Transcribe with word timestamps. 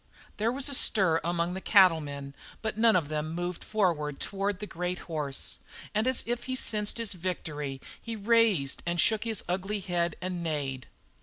There 0.37 0.51
was 0.51 0.67
a 0.67 0.73
stir 0.73 1.21
among 1.23 1.53
the 1.53 1.61
cattlemen, 1.61 2.33
but 2.63 2.73
still 2.73 2.81
none 2.81 2.95
of 2.95 3.07
them 3.09 3.35
moved 3.35 3.63
forward 3.63 4.19
toward 4.19 4.57
the 4.57 4.65
great 4.65 4.97
horse; 5.05 5.59
and 5.93 6.07
as 6.07 6.23
if 6.25 6.45
he 6.45 6.55
sensed 6.55 6.97
his 6.97 7.13
victory 7.13 7.79
he 8.01 8.15
raised 8.15 8.81
and 8.87 8.99
shook 8.99 9.25
his 9.25 9.43
ugly 9.47 9.79
head 9.79 10.15
and 10.19 10.41
neighed. 10.41 10.87